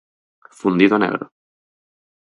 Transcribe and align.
Fundido 0.59 0.93
a 0.95 1.01
negro. 1.03 1.25